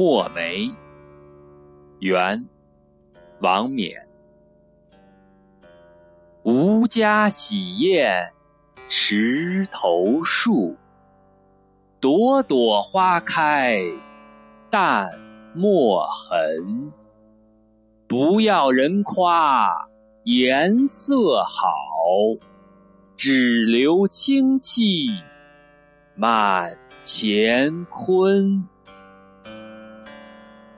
[0.00, 0.74] 墨梅
[1.98, 2.48] 元
[3.40, 4.08] 王冕。
[6.42, 8.32] 吾家洗砚
[8.88, 10.74] 池头树
[12.00, 13.82] 朵朵花开
[14.70, 15.10] 淡
[15.54, 16.90] 墨痕。
[18.08, 19.86] 不要人夸
[20.24, 21.62] 颜色好
[23.18, 25.08] 只留清气
[26.14, 26.74] 满
[27.04, 28.66] 乾坤。